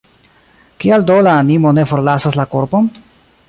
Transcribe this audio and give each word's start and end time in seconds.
Kial 0.83 1.05
do 1.11 1.17
la 1.27 1.35
animo 1.43 1.75
ne 1.79 1.85
forlasas 1.93 2.39
la 2.41 2.47
korpon? 2.55 2.93